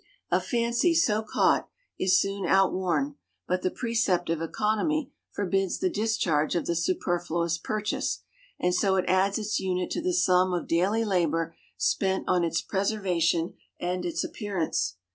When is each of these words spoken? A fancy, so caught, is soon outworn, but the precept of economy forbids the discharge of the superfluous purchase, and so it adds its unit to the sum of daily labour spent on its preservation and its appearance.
A 0.31 0.41
fancy, 0.41 0.95
so 0.95 1.21
caught, 1.21 1.69
is 1.99 2.19
soon 2.19 2.47
outworn, 2.47 3.17
but 3.47 3.61
the 3.61 3.69
precept 3.69 4.31
of 4.31 4.41
economy 4.41 5.11
forbids 5.29 5.77
the 5.77 5.91
discharge 5.91 6.55
of 6.55 6.65
the 6.65 6.75
superfluous 6.75 7.59
purchase, 7.59 8.23
and 8.59 8.73
so 8.73 8.95
it 8.95 9.05
adds 9.07 9.37
its 9.37 9.59
unit 9.59 9.91
to 9.91 10.01
the 10.01 10.13
sum 10.15 10.53
of 10.53 10.65
daily 10.67 11.05
labour 11.05 11.55
spent 11.77 12.23
on 12.27 12.43
its 12.43 12.61
preservation 12.63 13.53
and 13.79 14.03
its 14.03 14.23
appearance. 14.23 14.95